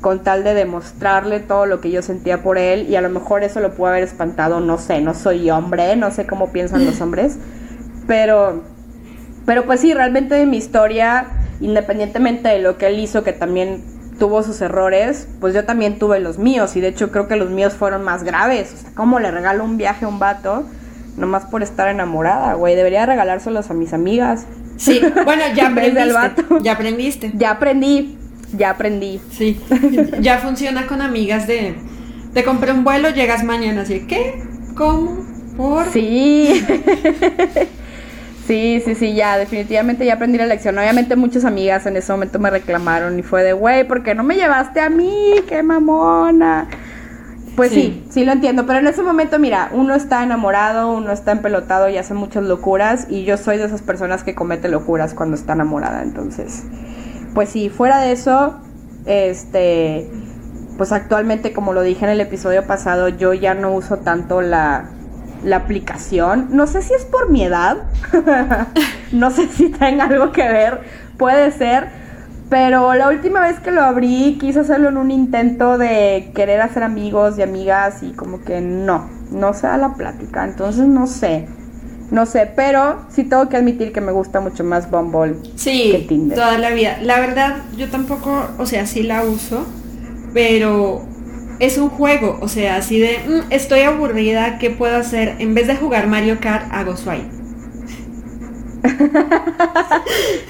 [0.00, 3.42] con tal de demostrarle todo lo que yo sentía por él y a lo mejor
[3.42, 7.00] eso lo pudo haber espantado, no sé, no soy hombre, no sé cómo piensan los
[7.00, 7.38] hombres,
[8.06, 8.62] pero
[9.46, 11.26] pero pues sí, realmente mi historia,
[11.60, 13.82] independientemente de lo que él hizo, que también
[14.18, 17.50] tuvo sus errores, pues yo también tuve los míos y de hecho creo que los
[17.50, 20.64] míos fueron más graves, o sea, ¿cómo le regalo un viaje a un vato?
[21.16, 24.46] Nomás por estar enamorada, güey, debería regalárselos a mis amigas.
[24.76, 26.12] Sí, bueno, ya aprendiste.
[26.12, 26.42] vato.
[26.60, 27.32] Ya aprendiste.
[27.34, 28.18] Ya aprendí,
[28.56, 29.20] ya aprendí.
[29.30, 29.60] Sí,
[30.20, 31.74] ya funciona con amigas de
[32.34, 34.42] te compré un vuelo, llegas mañana así, ¿qué?
[34.76, 35.24] ¿Cómo?
[35.56, 35.86] ¿Por?
[35.92, 36.64] Sí.
[38.46, 40.76] Sí, sí, sí, ya, definitivamente ya aprendí la lección.
[40.76, 44.22] Obviamente muchas amigas en ese momento me reclamaron y fue de, güey, ¿por qué no
[44.22, 45.36] me llevaste a mí?
[45.48, 46.68] ¡Qué mamona!
[47.56, 48.02] Pues sí.
[48.04, 51.88] sí, sí lo entiendo, pero en ese momento, mira, uno está enamorado, uno está empelotado
[51.88, 55.52] y hace muchas locuras y yo soy de esas personas que comete locuras cuando está
[55.52, 56.64] enamorada, entonces,
[57.32, 58.58] pues sí, fuera de eso,
[59.06, 60.10] este,
[60.76, 64.86] pues actualmente, como lo dije en el episodio pasado, yo ya no uso tanto la,
[65.44, 66.48] la aplicación.
[66.50, 67.78] No sé si es por mi edad,
[69.12, 70.80] no sé si tenga algo que ver,
[71.18, 71.88] puede ser.
[72.50, 76.82] Pero la última vez que lo abrí quise hacerlo en un intento de querer hacer
[76.82, 80.44] amigos y amigas y como que no, no se da la plática.
[80.44, 81.48] Entonces no sé,
[82.10, 85.98] no sé, pero sí tengo que admitir que me gusta mucho más Bumble Sí, que
[86.06, 86.36] Tinder.
[86.38, 86.98] toda la vida.
[87.02, 89.66] La verdad, yo tampoco, o sea, sí la uso,
[90.32, 91.02] pero
[91.64, 95.36] es un juego, o sea, así de, "Mm, estoy aburrida, ¿qué puedo hacer?
[95.38, 97.28] En vez de jugar Mario Kart, hago swipe.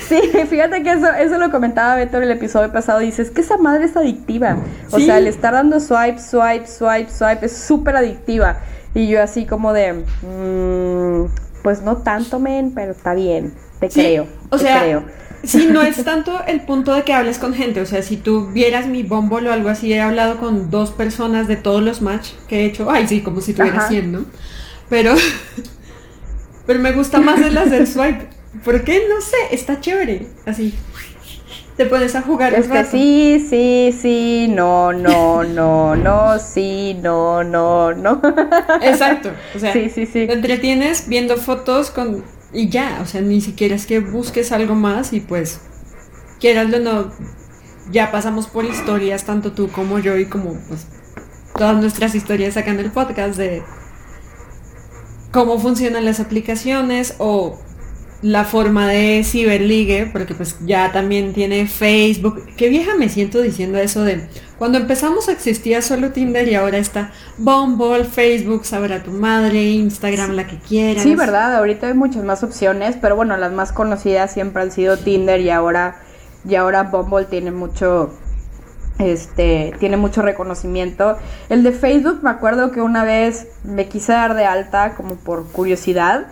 [0.09, 2.99] Sí, fíjate que eso, eso lo comentaba Beto en el episodio pasado.
[2.99, 4.57] Dice, es que esa madre es adictiva.
[4.91, 5.07] O Sí.
[5.07, 8.59] sea, el estar dando swipe, swipe, swipe, swipe es súper adictiva.
[8.95, 11.29] Y yo así como de, "Mm,
[11.63, 13.55] pues no tanto, men, pero está bien.
[13.81, 14.27] Te Sí, creo.
[14.51, 15.03] O te sea, creo.
[15.47, 17.81] Sí, no es tanto el punto de que hables con gente.
[17.81, 21.49] O sea, si tú vieras mi Bumble o algo así, he hablado con dos personas
[21.49, 22.91] de todos los match que he hecho.
[22.91, 23.87] Ay, sí, como si estuviera Ajá.
[23.87, 24.25] haciendo.
[24.89, 25.15] Pero,
[26.67, 28.29] pero me gusta más el hacer swipe.
[28.65, 29.03] ¿Por qué?
[29.09, 30.27] No sé, está chévere.
[30.47, 30.75] Así.
[31.77, 32.91] Te pones a jugar un Es que rato.
[32.93, 38.23] sí, sí, sí, no, no, no, no, sí, no, no, no.
[38.81, 39.33] Exacto.
[39.57, 40.29] O sea, Sí, sí, sí.
[40.29, 42.23] te entretienes viendo fotos con
[42.55, 45.61] y ya, o sea, ni siquiera es que busques algo más y pues
[46.41, 47.13] quieras o no,
[47.91, 50.87] ya pasamos por historias, tanto tú como yo y como pues
[51.57, 53.63] todas nuestras historias acá en el podcast de
[55.33, 57.59] cómo funcionan las aplicaciones o
[58.25, 62.43] la forma de ciberligue, porque pues ya también tiene Facebook.
[62.57, 67.13] Qué vieja me siento diciendo eso de cuando empezamos existía solo Tinder y ahora está
[67.37, 71.03] Bumble, Facebook, Sabrá tu madre, Instagram, la que quieras.
[71.03, 74.97] Sí, verdad, ahorita hay muchas más opciones, pero bueno, las más conocidas siempre han sido
[74.97, 75.97] Tinder y ahora,
[76.49, 78.11] y ahora Bumble tiene mucho,
[78.99, 81.19] este, tiene mucho reconocimiento.
[81.51, 85.47] El de Facebook, me acuerdo que una vez me quise dar de alta como por
[85.49, 86.29] curiosidad,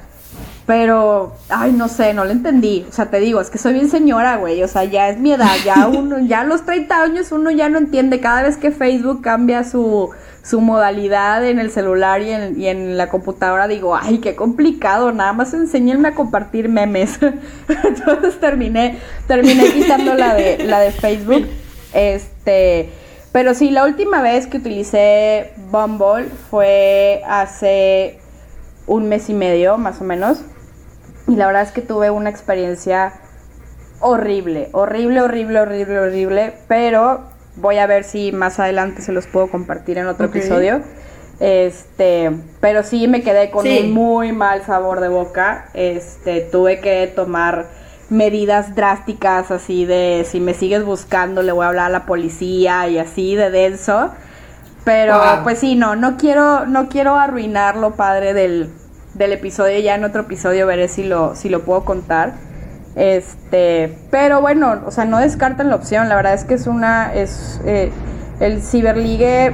[0.73, 2.87] pero, ay, no sé, no lo entendí.
[2.89, 4.63] O sea, te digo, es que soy bien señora, güey.
[4.63, 7.69] O sea, ya es mi edad, ya uno, ya a los 30 años uno ya
[7.69, 8.21] no entiende.
[8.21, 10.09] Cada vez que Facebook cambia su,
[10.43, 15.13] su modalidad en el celular y en, y en la computadora, digo, ay, qué complicado.
[15.13, 17.19] Nada más enséñenme a compartir memes.
[17.85, 21.49] Entonces terminé, terminé quitando la de, la de Facebook.
[21.93, 22.89] Este.
[23.31, 28.21] Pero sí, la última vez que utilicé Bumble fue hace
[28.87, 30.41] un mes y medio, más o menos.
[31.29, 33.13] Y la verdad es que tuve una experiencia
[34.01, 36.53] horrible, horrible, horrible, horrible, horrible.
[36.69, 37.21] Pero
[37.57, 40.81] voy a ver si más adelante se los puedo compartir en otro episodio.
[41.41, 42.31] Este,
[42.61, 43.81] pero sí me quedé con Sí.
[43.85, 45.67] un muy mal sabor de boca.
[45.75, 47.67] Este, tuve que tomar
[48.11, 52.87] medidas drásticas así de si me sigues buscando le voy a hablar a la policía
[52.89, 54.11] y así de denso.
[54.85, 55.45] Pero Wow.
[55.45, 58.71] pues sí, no, no quiero, no quiero arruinar lo padre del,
[59.15, 59.79] del episodio.
[59.81, 62.35] Ya en otro episodio veré si lo, si lo puedo contar.
[62.95, 66.09] Este, pero bueno, o sea, no descartan la opción.
[66.09, 67.91] La verdad es que es una, es eh,
[68.41, 69.53] el ciberligue,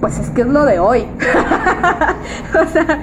[0.00, 1.06] pues es que es lo de hoy.
[2.60, 3.00] o sea,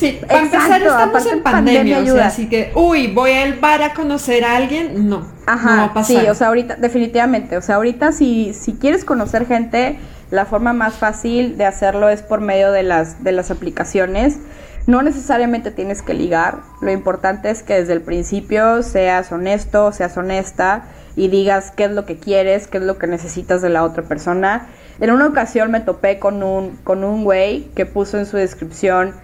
[0.00, 3.58] Sí, para Exacto, empezar estamos en pandemia pandemia, o sea, así que, uy, voy al
[3.58, 6.22] bar a conocer a alguien, no, Ajá, no va a pasar.
[6.22, 9.98] sí, o sea, ahorita, definitivamente, o sea, ahorita si, si quieres conocer gente,
[10.30, 14.38] la forma más fácil de hacerlo es por medio de las, de las aplicaciones.
[14.86, 20.16] No necesariamente tienes que ligar, lo importante es que desde el principio seas honesto, seas
[20.16, 20.84] honesta
[21.16, 24.04] y digas qué es lo que quieres, qué es lo que necesitas de la otra
[24.04, 24.66] persona.
[25.00, 29.14] En una ocasión me topé con un, con un güey que puso en su descripción,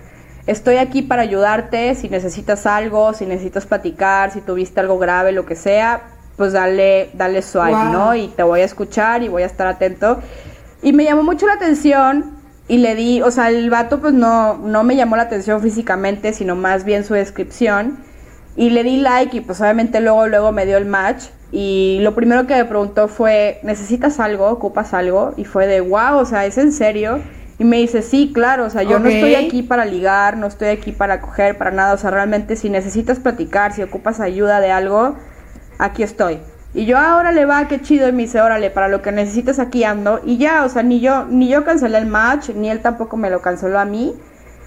[0.46, 5.44] Estoy aquí para ayudarte, si necesitas algo, si necesitas platicar, si tuviste algo grave, lo
[5.44, 6.02] que sea,
[6.36, 7.92] pues dale, dale swipe, Wow.
[7.92, 8.14] ¿no?
[8.14, 10.20] Y te voy a escuchar y voy a estar atento.
[10.82, 12.36] Y me llamó mucho la atención
[12.68, 16.32] y le di, o sea, el vato pues no, no me llamó la atención físicamente,
[16.32, 17.98] sino más bien su descripción.
[18.56, 21.24] Y le di like y pues obviamente luego, luego me dio el match.
[21.52, 24.48] Y lo primero que me preguntó fue, ¿necesitas algo?
[24.48, 25.32] ¿Ocupas algo?
[25.36, 27.20] Y fue de, wow, o sea, ¿es en serio?
[27.58, 30.68] Y me dice, sí, claro, o sea, yo no estoy aquí para ligar, no estoy
[30.68, 34.70] aquí para coger, para nada, o sea, realmente si necesitas platicar, si ocupas ayuda de
[34.70, 35.16] algo,
[35.78, 36.40] aquí estoy.
[36.76, 39.58] Y yo, ahora le va, qué chido, y me dice, órale, para lo que necesites
[39.58, 40.20] aquí ando.
[40.24, 43.30] Y ya, o sea, ni yo, ni yo cancelé el match, ni él tampoco me
[43.30, 44.14] lo canceló a mí.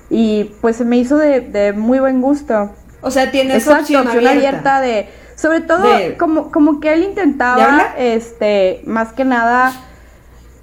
[0.10, 2.72] Y pues se me hizo de, de muy buen gusto.
[3.02, 4.78] O sea, tienes Exacto, opción, opción abierta.
[4.78, 9.72] abierta de, sobre todo De- como, como que él ¿De intentaba, este, más que nada,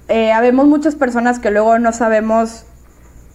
[0.09, 2.65] eh, habemos muchas personas que luego no sabemos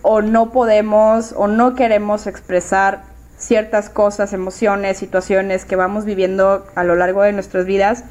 [0.02, 3.04] o no podemos o no queremos expresar
[3.42, 8.04] ciertas cosas, emociones, situaciones que vamos viviendo a lo largo de nuestras vidas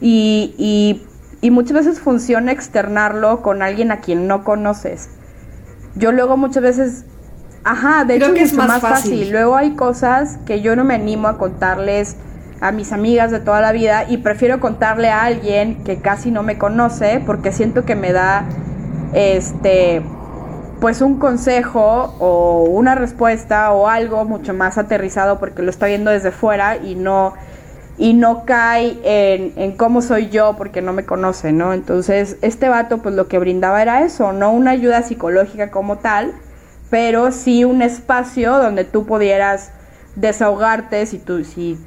[0.00, 1.06] y, y,
[1.40, 5.08] y muchas veces funciona externarlo con alguien a quien no conoces.
[5.94, 7.04] Yo luego muchas veces,
[7.64, 9.12] ajá, de Creo hecho que es más más fácil.
[9.12, 9.30] fácil.
[9.30, 12.16] Luego hay cosas que yo no me animo a contarles
[12.60, 16.42] a mis amigas de toda la vida y prefiero contarle a alguien que casi no
[16.42, 18.44] me conoce porque siento que me da
[19.12, 20.02] este
[20.82, 26.10] pues un consejo o una respuesta o algo mucho más aterrizado porque lo está viendo
[26.10, 27.34] desde fuera y no
[27.98, 31.72] y no cae en, en cómo soy yo porque no me conoce, ¿no?
[31.72, 36.32] Entonces, este vato pues lo que brindaba era eso, no una ayuda psicológica como tal,
[36.90, 39.70] pero sí un espacio donde tú pudieras
[40.16, 41.78] desahogarte si tú si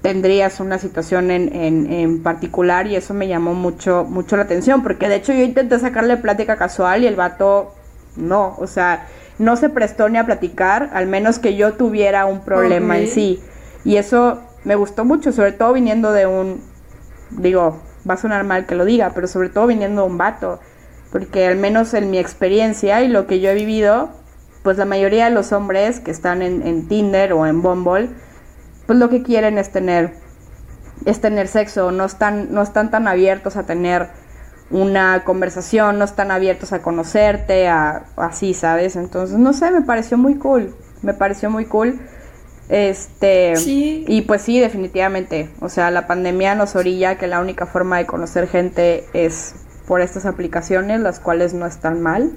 [0.00, 4.82] tendrías una situación en, en, en particular y eso me llamó mucho mucho la atención
[4.82, 7.74] porque de hecho yo intenté sacarle plática casual y el vato
[8.16, 9.06] no, o sea,
[9.38, 13.40] no se prestó ni a platicar, al menos que yo tuviera un problema en sí.
[13.84, 16.62] Y eso me gustó mucho, sobre todo viniendo de un,
[17.30, 20.60] digo, va a sonar mal que lo diga, pero sobre todo viniendo de un vato,
[21.10, 24.10] porque al menos en mi experiencia y lo que yo he vivido,
[24.62, 28.10] pues la mayoría de los hombres que están en, en Tinder o en Bumble,
[28.86, 30.12] pues lo que quieren es tener,
[31.06, 34.08] es tener sexo, no están, no están tan abiertos a tener
[34.70, 38.96] una conversación, no están abiertos a conocerte, a así, ¿sabes?
[38.96, 41.98] Entonces, no sé, me pareció muy cool, me pareció muy cool.
[42.68, 44.04] Este, Sí.
[44.06, 48.06] y pues sí, definitivamente, o sea, la pandemia nos orilla que la única forma de
[48.06, 49.54] conocer gente es
[49.88, 52.30] por estas aplicaciones, las cuales no están mal.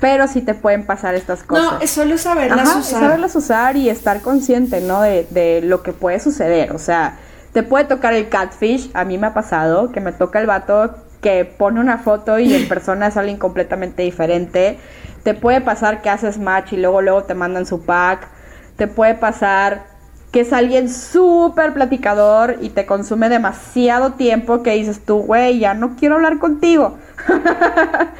[0.00, 1.72] Pero sí te pueden pasar estas cosas.
[1.72, 3.00] No, es solo saberlas Ajá, es usar.
[3.00, 5.00] saberlas usar y estar consciente, ¿no?
[5.00, 6.72] De, de lo que puede suceder.
[6.72, 7.16] O sea,
[7.54, 8.90] te puede tocar el catfish.
[8.92, 10.94] A mí me ha pasado que me toca el vato
[11.26, 14.78] que pone una foto y en persona es alguien completamente diferente.
[15.24, 18.28] Te puede pasar que haces match y luego luego te mandan su pack.
[18.76, 19.86] Te puede pasar
[20.30, 25.74] que es alguien súper platicador y te consume demasiado tiempo que dices tú, güey, ya
[25.74, 26.96] no quiero hablar contigo.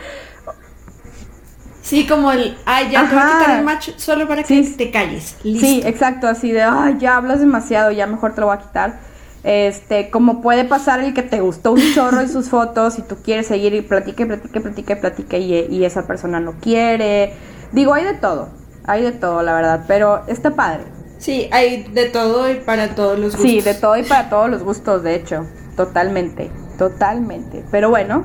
[1.82, 4.74] Sí, como el, ay, ya te voy a quitar el match solo para que Sí.
[4.76, 5.36] te calles.
[5.44, 5.64] Listo.
[5.64, 8.98] Sí, exacto, así de, ay, ya hablas demasiado, ya mejor te lo voy a quitar.
[9.46, 13.14] Este, como puede pasar el que te gustó un chorro en sus fotos y tú
[13.22, 17.32] quieres seguir y platique, platique, platique, platique y, y esa persona no quiere.
[17.70, 18.48] Digo, hay de todo,
[18.84, 20.82] hay de todo, la verdad, pero está padre.
[21.18, 23.50] Sí, hay de todo y para todos los gustos.
[23.50, 27.64] Sí, de todo y para todos los gustos, de hecho, totalmente, totalmente.
[27.70, 28.24] Pero bueno,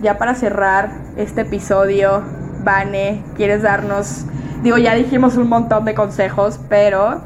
[0.00, 2.22] ya para cerrar este episodio,
[2.62, 4.26] Vane, ¿quieres darnos,
[4.62, 7.20] digo, ya dijimos un montón de consejos, pero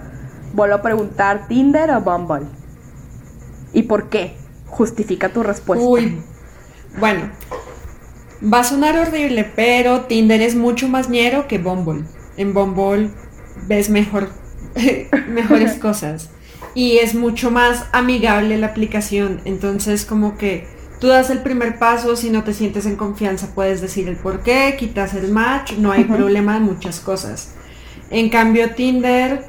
[0.54, 2.46] vuelvo a preguntar, ¿Tinder o Bumble?
[3.72, 4.34] ¿Y por qué?
[4.66, 5.84] Justifica tu respuesta.
[5.84, 6.20] Uy,
[6.98, 7.30] bueno.
[8.42, 12.04] Va a sonar horrible, pero Tinder es mucho más ñero que Bumble.
[12.36, 13.10] En Bumble
[13.66, 14.30] ves mejor,
[15.28, 16.30] mejores cosas.
[16.74, 19.40] Y es mucho más amigable la aplicación.
[19.44, 20.66] Entonces como que
[21.00, 24.42] tú das el primer paso, si no te sientes en confianza puedes decir el por
[24.42, 27.54] qué, quitas el match, no hay problema en muchas cosas.
[28.10, 29.44] En cambio Tinder,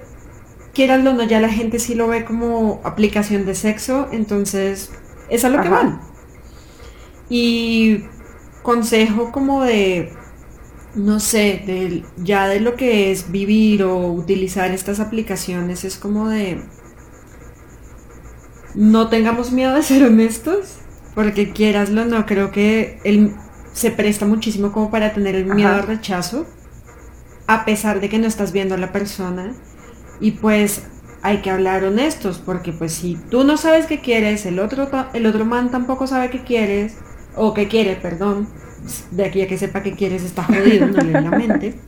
[0.73, 4.91] quieran o no, ya la gente sí lo ve como aplicación de sexo, entonces
[5.29, 6.01] es a lo que van.
[7.29, 8.03] Y
[8.63, 10.13] consejo como de,
[10.95, 16.29] no sé, de, ya de lo que es vivir o utilizar estas aplicaciones, es como
[16.29, 16.61] de,
[18.75, 20.79] no tengamos miedo de ser honestos,
[21.15, 23.33] porque quieraslo, no, creo que él
[23.73, 26.45] se presta muchísimo como para tener el miedo al rechazo,
[27.47, 29.53] a pesar de que no estás viendo a la persona.
[30.21, 30.83] Y pues
[31.21, 35.25] hay que hablar honestos, porque pues si tú no sabes qué quieres, el otro, el
[35.25, 36.95] otro man tampoco sabe qué quieres,
[37.35, 38.47] o qué quiere, perdón,
[39.11, 41.79] de aquí a que sepa qué quieres está jodido, no le la mente.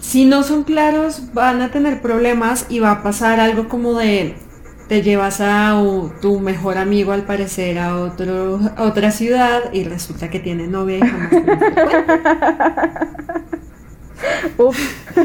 [0.00, 4.36] Si no son claros, van a tener problemas y va a pasar algo como de
[4.88, 5.82] te llevas a
[6.20, 11.00] tu mejor amigo al parecer a otro otra ciudad y resulta que tiene novia y
[11.00, 11.30] jamás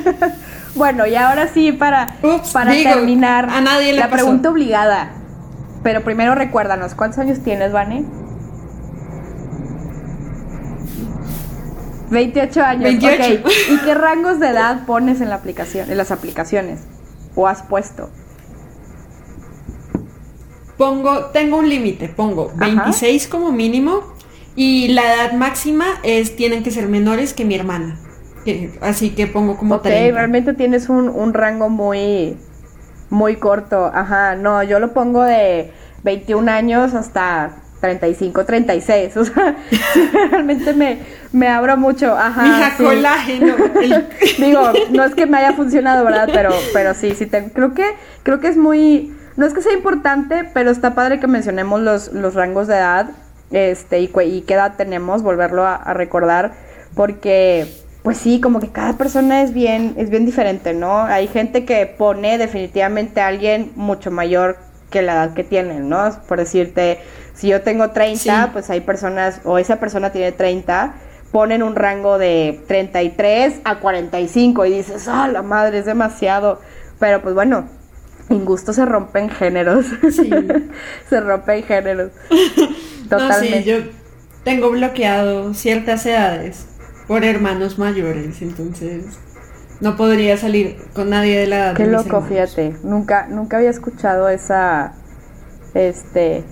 [0.75, 2.15] bueno, y ahora sí para,
[2.53, 5.11] para terminar a nadie la pregunta obligada.
[5.83, 8.05] Pero primero recuérdanos, ¿cuántos años tienes, Vane?
[12.09, 12.83] 28 años.
[12.83, 13.43] 28.
[13.71, 16.81] ¿Y qué rangos de edad pones en la aplicación, en las aplicaciones?
[17.35, 18.09] ¿O has puesto?
[20.77, 24.01] Pongo, tengo un límite, pongo 26 como mínimo
[24.55, 27.99] y la edad máxima es tienen que ser menores que mi hermana.
[28.81, 32.37] Así que pongo como Ok, realmente tienes un, un rango muy
[33.09, 33.91] muy corto.
[33.93, 35.71] Ajá, no, yo lo pongo de
[36.03, 39.17] 21 años hasta 35, 36.
[39.17, 39.55] O sea,
[40.31, 40.99] realmente me,
[41.31, 42.15] me abro mucho.
[42.17, 42.75] Ajá.
[42.77, 43.55] colágeno.
[44.37, 46.29] Digo, no es que me haya funcionado, ¿verdad?
[46.33, 47.85] Pero, pero sí, sí, creo que,
[48.23, 52.11] creo que es muy, no es que sea importante, pero está padre que mencionemos los,
[52.13, 53.09] los rangos de edad,
[53.51, 56.53] este, y, y qué edad tenemos, volverlo a, recordar,
[56.95, 57.67] porque,
[58.03, 61.03] pues sí, como que cada persona es bien, es bien diferente, ¿no?
[61.03, 64.57] Hay gente que pone definitivamente a alguien mucho mayor
[64.89, 66.09] que la edad que tienen, ¿no?
[66.27, 66.99] Por decirte,
[67.33, 70.93] si yo tengo 30, pues hay personas, o esa persona tiene 30,
[71.31, 76.61] ponen un rango de 33 a 45 y dices, ah, la madre, es demasiado.
[76.99, 77.67] Pero pues bueno,
[78.29, 79.85] en gusto se rompen géneros.
[80.11, 80.29] Sí.
[81.09, 82.11] se rompen géneros.
[83.09, 83.09] Totalmente.
[83.09, 83.77] No, sí, yo
[84.43, 86.68] tengo bloqueado ciertas edades
[87.09, 89.03] por hermanos mayores, entonces
[89.81, 91.73] no podría salir con nadie de la edad.
[91.73, 92.75] Qué loco, fíjate.
[92.83, 94.93] Nunca, nunca había escuchado esa,
[95.73, 96.43] este,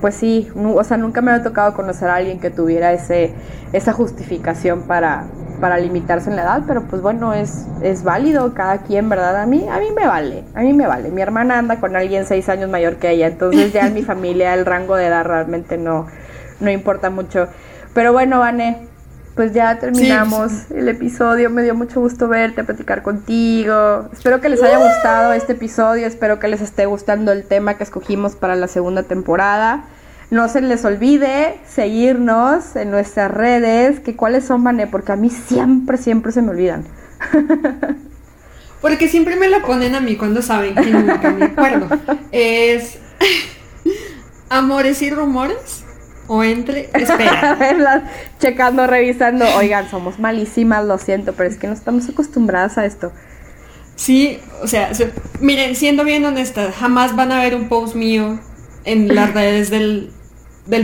[0.00, 3.34] pues sí, o sea, nunca me había tocado conocer a alguien que tuviera ese,
[3.72, 5.24] esa justificación para,
[5.60, 9.34] para limitarse en la edad, pero pues bueno, es, es válido cada quien, ¿verdad?
[9.34, 11.10] A mí, a mí me vale, a mí me vale.
[11.10, 14.54] Mi hermana anda con alguien seis años mayor que ella, entonces ya en mi familia
[14.54, 16.06] el rango de edad realmente no,
[16.60, 17.48] no importa mucho.
[17.92, 18.94] Pero bueno, Vane,
[19.36, 21.50] pues ya terminamos el episodio.
[21.50, 24.08] Me dio mucho gusto verte, platicar contigo.
[24.10, 26.06] Espero que les haya gustado este episodio.
[26.06, 29.84] Espero que les esté gustando el tema que escogimos para la segunda temporada.
[30.30, 34.00] No se les olvide seguirnos en nuestras redes.
[34.00, 36.84] Que cuáles son, Vané, porque a mí siempre, siempre se me olvidan.
[38.82, 41.88] Porque siempre me la ponen a mí cuando saben que nunca me acuerdo.
[42.30, 42.98] Es
[44.50, 45.85] Amores y Rumores
[46.28, 48.10] o entre, espera.
[48.38, 49.44] checando, revisando.
[49.56, 53.12] Oigan, somos malísimas, lo siento, pero es que no estamos acostumbradas a esto.
[53.94, 54.90] Sí, o sea,
[55.40, 58.38] miren, siendo bien honesta, jamás van a ver un post mío
[58.84, 60.12] en las redes del,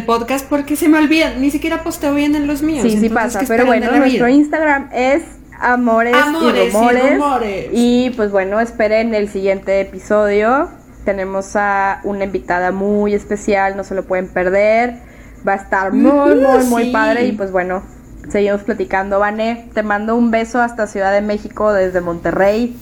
[0.06, 2.82] podcast porque se me olvidan, ni siquiera posteo bien en los míos.
[2.82, 5.22] Sí, sí pasa, pero bueno, nuestro Instagram es
[5.60, 10.68] Amores, y, rumores, y pues bueno, esperen el siguiente episodio.
[11.04, 15.11] Tenemos a una invitada muy especial, no se lo pueden perder.
[15.46, 17.26] Va a estar muy, muy, muy padre.
[17.26, 17.82] Y pues bueno,
[18.28, 19.18] seguimos platicando.
[19.18, 22.76] Vane, te mando un beso hasta Ciudad de México desde Monterrey.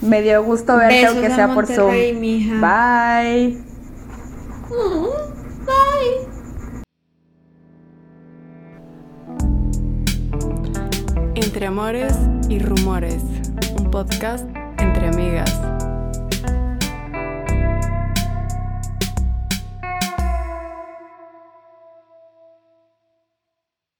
[0.00, 1.90] Me dio gusto verte, aunque sea por Zoom.
[1.90, 3.58] Bye.
[5.66, 6.32] bye.
[11.34, 12.14] Entre amores
[12.48, 13.22] y rumores,
[13.78, 14.46] un podcast
[14.78, 15.81] entre amigas.